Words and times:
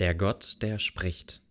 Der 0.00 0.14
Gott, 0.14 0.58
der 0.62 0.78
spricht. 0.78 1.42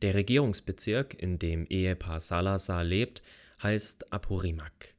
Der 0.00 0.14
Regierungsbezirk, 0.14 1.20
in 1.20 1.38
dem 1.38 1.66
Ehepaar 1.66 2.18
Salazar 2.18 2.82
lebt, 2.82 3.22
heißt 3.62 4.12
Apurimac. 4.12 4.94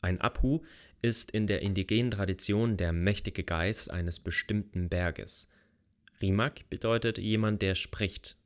Ein 0.00 0.20
Apu 0.20 0.60
ist 1.00 1.30
in 1.30 1.46
der 1.46 1.62
indigenen 1.62 2.10
Tradition 2.10 2.76
der 2.76 2.92
mächtige 2.92 3.44
Geist 3.44 3.90
eines 3.90 4.18
bestimmten 4.18 4.88
Berges. 4.88 5.48
Rimac 6.20 6.68
bedeutet 6.70 7.18
jemand, 7.18 7.62
der 7.62 7.76
spricht. 7.76 8.36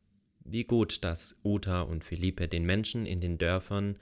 Wie 0.45 0.65
gut, 0.65 1.03
dass 1.03 1.39
Uta 1.43 1.83
und 1.83 2.05
Philippe 2.05 2.49
den 2.49 2.65
Menschen 2.65 3.07
in 3.07 3.21
den 3.21 3.39
Dörfern 3.39 3.99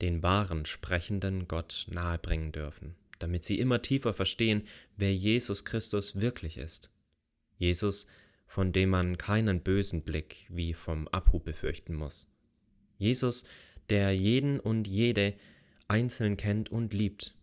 den 0.00 0.22
wahren, 0.22 0.64
sprechenden 0.64 1.46
Gott 1.46 1.86
nahebringen 1.90 2.52
dürfen, 2.52 2.94
damit 3.18 3.44
sie 3.44 3.58
immer 3.58 3.82
tiefer 3.82 4.14
verstehen, 4.14 4.66
wer 4.96 5.14
Jesus 5.14 5.66
Christus 5.66 6.20
wirklich 6.20 6.56
ist. 6.56 6.90
Jesus 7.58 8.06
von 8.50 8.72
dem 8.72 8.90
man 8.90 9.16
keinen 9.16 9.60
bösen 9.60 10.02
Blick 10.02 10.48
wie 10.48 10.74
vom 10.74 11.06
Abu 11.06 11.38
befürchten 11.38 11.94
muss. 11.94 12.34
Jesus, 12.98 13.44
der 13.90 14.10
jeden 14.10 14.58
und 14.58 14.88
jede 14.88 15.34
einzeln 15.86 16.36
kennt 16.36 16.68
und 16.68 16.92
liebt. 16.92 17.36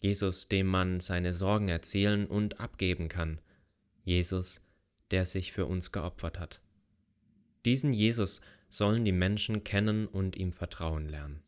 Jesus, 0.00 0.48
dem 0.48 0.66
man 0.66 0.98
seine 0.98 1.32
Sorgen 1.32 1.68
erzählen 1.68 2.26
und 2.26 2.58
abgeben 2.58 3.06
kann. 3.06 3.40
Jesus, 4.02 4.62
der 5.12 5.26
sich 5.26 5.52
für 5.52 5.66
uns 5.66 5.92
geopfert 5.92 6.40
hat. 6.40 6.60
Diesen 7.64 7.92
Jesus 7.92 8.40
sollen 8.68 9.04
die 9.04 9.12
Menschen 9.12 9.62
kennen 9.62 10.08
und 10.08 10.34
ihm 10.34 10.50
vertrauen 10.50 11.08
lernen. 11.08 11.40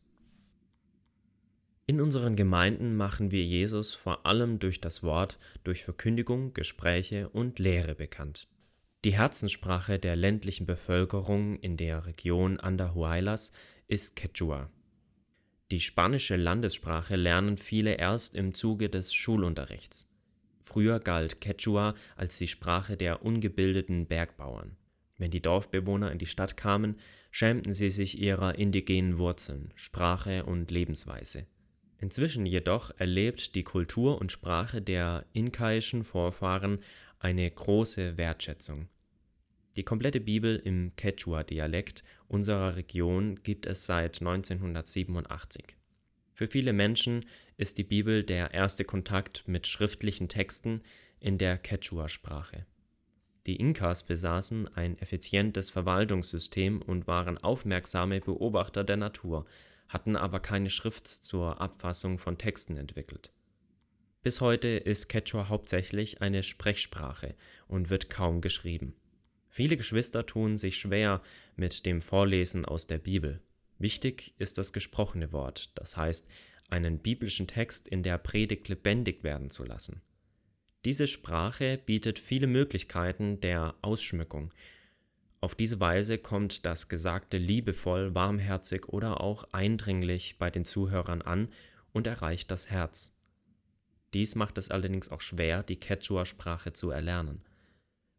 In 1.85 1.99
unseren 1.99 2.37
Gemeinden 2.37 2.95
machen 2.95 3.31
wir 3.31 3.43
Jesus 3.43 3.93
vor 3.93 4.25
allem 4.25 4.57
durch 4.57 4.79
das 4.79 5.03
Wort, 5.03 5.37
durch 5.65 5.83
Verkündigung, 5.83 6.53
Gespräche 6.53 7.27
und 7.27 7.59
Lehre 7.59 7.93
bekannt. 7.93 8.47
Die 9.05 9.13
Herzenssprache 9.13 9.97
der 9.97 10.17
ländlichen 10.17 10.65
Bevölkerung 10.65 11.57
in 11.59 11.77
der 11.77 12.05
Region 12.05 12.59
Andahuaylas 12.59 13.53
ist 13.87 14.17
Quechua. 14.17 14.69
Die 15.71 15.79
spanische 15.79 16.35
Landessprache 16.35 17.15
lernen 17.15 17.55
viele 17.55 17.93
erst 17.93 18.35
im 18.35 18.53
Zuge 18.53 18.89
des 18.89 19.13
Schulunterrichts. 19.13 20.13
Früher 20.59 20.99
galt 20.99 21.39
Quechua 21.39 21.95
als 22.17 22.39
die 22.39 22.49
Sprache 22.49 22.97
der 22.97 23.23
ungebildeten 23.23 24.05
Bergbauern. 24.05 24.75
Wenn 25.17 25.31
die 25.31 25.41
Dorfbewohner 25.41 26.11
in 26.11 26.17
die 26.17 26.25
Stadt 26.25 26.57
kamen, 26.57 26.99
schämten 27.31 27.71
sie 27.71 27.91
sich 27.91 28.19
ihrer 28.19 28.55
indigenen 28.55 29.17
Wurzeln, 29.17 29.71
Sprache 29.75 30.43
und 30.43 30.71
Lebensweise. 30.71 31.45
Inzwischen 32.01 32.45
jedoch 32.45 32.91
erlebt 32.97 33.55
die 33.55 33.63
Kultur 33.63 34.19
und 34.19 34.31
Sprache 34.31 34.81
der 34.81 35.25
inkaischen 35.31 36.03
Vorfahren 36.03 36.79
eine 37.19 37.49
große 37.49 38.17
Wertschätzung. 38.17 38.87
Die 39.75 39.83
komplette 39.83 40.19
Bibel 40.19 40.55
im 40.57 40.93
Quechua-Dialekt 40.95 42.03
unserer 42.27 42.75
Region 42.75 43.41
gibt 43.43 43.65
es 43.65 43.85
seit 43.85 44.19
1987. 44.19 45.75
Für 46.33 46.47
viele 46.47 46.73
Menschen 46.73 47.25
ist 47.57 47.77
die 47.77 47.83
Bibel 47.83 48.23
der 48.23 48.53
erste 48.53 48.85
Kontakt 48.85 49.47
mit 49.47 49.67
schriftlichen 49.67 50.29
Texten 50.29 50.81
in 51.19 51.37
der 51.37 51.57
Quechua-Sprache. 51.57 52.65
Die 53.45 53.57
Inkas 53.57 54.03
besaßen 54.03 54.67
ein 54.75 54.97
effizientes 54.99 55.69
Verwaltungssystem 55.69 56.81
und 56.81 57.07
waren 57.07 57.37
aufmerksame 57.37 58.21
Beobachter 58.21 58.83
der 58.83 58.97
Natur, 58.97 59.45
hatten 59.87 60.15
aber 60.15 60.39
keine 60.39 60.69
Schrift 60.69 61.07
zur 61.07 61.59
Abfassung 61.59 62.19
von 62.19 62.37
Texten 62.37 62.77
entwickelt. 62.77 63.31
Bis 64.29 64.41
heute 64.41 64.67
ist 64.67 65.09
Quechua 65.09 65.49
hauptsächlich 65.49 66.21
eine 66.21 66.43
Sprechsprache 66.43 67.33
und 67.67 67.89
wird 67.89 68.11
kaum 68.11 68.41
geschrieben. 68.41 68.93
Viele 69.49 69.75
Geschwister 69.75 70.23
tun 70.23 70.55
sich 70.55 70.77
schwer 70.77 71.23
mit 71.55 71.87
dem 71.87 71.99
Vorlesen 71.99 72.63
aus 72.63 72.85
der 72.85 72.99
Bibel. 72.99 73.41
Wichtig 73.79 74.35
ist 74.37 74.59
das 74.59 74.71
gesprochene 74.71 75.31
Wort, 75.31 75.71
das 75.79 75.97
heißt, 75.97 76.27
einen 76.69 76.99
biblischen 76.99 77.47
Text 77.47 77.87
in 77.87 78.03
der 78.03 78.19
Predigt 78.19 78.69
lebendig 78.69 79.23
werden 79.23 79.49
zu 79.49 79.65
lassen. 79.65 80.03
Diese 80.85 81.07
Sprache 81.07 81.79
bietet 81.83 82.19
viele 82.19 82.45
Möglichkeiten 82.45 83.41
der 83.41 83.73
Ausschmückung. 83.81 84.53
Auf 85.41 85.55
diese 85.55 85.79
Weise 85.79 86.19
kommt 86.19 86.67
das 86.67 86.87
Gesagte 86.87 87.39
liebevoll, 87.39 88.13
warmherzig 88.13 88.89
oder 88.89 89.21
auch 89.21 89.45
eindringlich 89.53 90.37
bei 90.37 90.51
den 90.51 90.65
Zuhörern 90.65 91.23
an 91.23 91.47
und 91.93 92.05
erreicht 92.05 92.51
das 92.51 92.69
Herz. 92.69 93.15
Dies 94.13 94.35
macht 94.35 94.57
es 94.57 94.71
allerdings 94.71 95.09
auch 95.09 95.21
schwer, 95.21 95.63
die 95.63 95.79
Quechua-Sprache 95.79 96.73
zu 96.73 96.89
erlernen. 96.89 97.41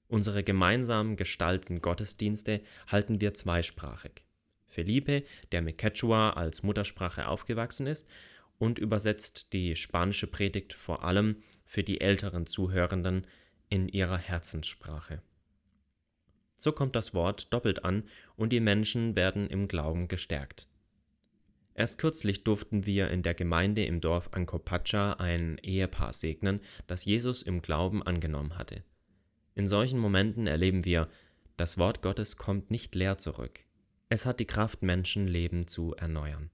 Unsere 0.08 0.42
gemeinsamen 0.42 1.16
gestalten 1.16 1.80
Gottesdienste 1.80 2.60
halten 2.88 3.20
wir 3.20 3.34
zweisprachig. 3.34 4.22
Felipe, 4.66 5.24
der 5.52 5.62
mit 5.62 5.78
Quechua 5.78 6.30
als 6.30 6.62
Muttersprache 6.62 7.26
aufgewachsen 7.26 7.86
ist, 7.86 8.08
und 8.58 8.78
übersetzt 8.78 9.52
die 9.52 9.74
spanische 9.74 10.26
Predigt 10.26 10.72
vor 10.74 11.02
allem 11.02 11.42
für 11.64 11.82
die 11.82 12.00
älteren 12.00 12.46
Zuhörenden 12.46 13.26
in 13.68 13.88
ihrer 13.88 14.18
Herzenssprache. 14.18 15.22
So 16.56 16.72
kommt 16.72 16.94
das 16.94 17.14
Wort 17.14 17.52
doppelt 17.54 17.84
an 17.84 18.04
und 18.36 18.52
die 18.52 18.60
Menschen 18.60 19.16
werden 19.16 19.48
im 19.48 19.66
Glauben 19.66 20.08
gestärkt. 20.08 20.68
Erst 21.80 21.96
kürzlich 21.96 22.44
durften 22.44 22.84
wir 22.84 23.08
in 23.08 23.22
der 23.22 23.32
Gemeinde 23.32 23.86
im 23.86 24.02
Dorf 24.02 24.28
Ancopacha 24.32 25.14
ein 25.14 25.56
Ehepaar 25.62 26.12
segnen, 26.12 26.60
das 26.86 27.06
Jesus 27.06 27.40
im 27.40 27.62
Glauben 27.62 28.02
angenommen 28.02 28.58
hatte. 28.58 28.84
In 29.54 29.66
solchen 29.66 29.98
Momenten 29.98 30.46
erleben 30.46 30.84
wir, 30.84 31.08
das 31.56 31.78
Wort 31.78 32.02
Gottes 32.02 32.36
kommt 32.36 32.70
nicht 32.70 32.94
leer 32.94 33.16
zurück. 33.16 33.60
Es 34.10 34.26
hat 34.26 34.40
die 34.40 34.46
Kraft, 34.46 34.82
Menschenleben 34.82 35.68
zu 35.68 35.94
erneuern. 35.94 36.50